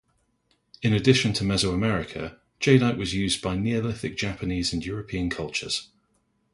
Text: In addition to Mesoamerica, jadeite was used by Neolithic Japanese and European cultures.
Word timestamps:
In 0.81 0.93
addition 0.93 1.31
to 1.33 1.43
Mesoamerica, 1.43 2.39
jadeite 2.59 2.97
was 2.97 3.13
used 3.13 3.39
by 3.39 3.55
Neolithic 3.55 4.17
Japanese 4.17 4.73
and 4.73 4.83
European 4.83 5.29
cultures. 5.29 5.89